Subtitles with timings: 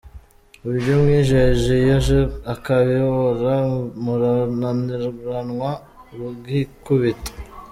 [0.69, 2.19] Ibyo umwijeje iyo aje
[2.53, 3.55] akabibura,
[4.03, 5.69] murananiranwa
[6.17, 7.31] rugikubita.